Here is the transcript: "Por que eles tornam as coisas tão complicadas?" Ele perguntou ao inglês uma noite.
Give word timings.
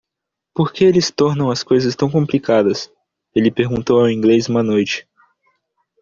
"Por 0.55 0.73
que 0.73 0.83
eles 0.85 1.11
tornam 1.11 1.51
as 1.51 1.61
coisas 1.61 1.95
tão 1.95 2.09
complicadas?" 2.09 2.91
Ele 3.35 3.51
perguntou 3.51 3.99
ao 4.01 4.09
inglês 4.09 4.47
uma 4.49 4.63
noite. 4.63 5.07